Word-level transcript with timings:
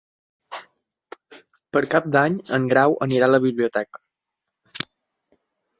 Per 1.77 1.83
Cap 1.93 2.09
d'Any 2.17 2.39
en 2.59 2.67
Grau 2.73 2.99
anirà 3.09 3.29
a 3.31 3.35
la 3.35 3.43
biblioteca. 3.47 4.87